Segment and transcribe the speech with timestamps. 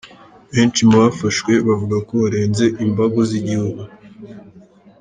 [0.53, 3.81] Benshi mu bafashwe bavuga ko barenze imbago z’igihugu.